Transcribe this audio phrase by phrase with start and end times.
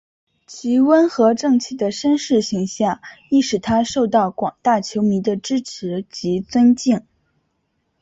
[0.47, 7.05] 其温和正气的绅士形象亦使他受到广大球迷的支持及尊敬。